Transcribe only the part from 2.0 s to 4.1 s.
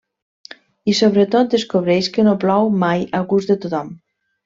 que no plou mai a gust de tothom.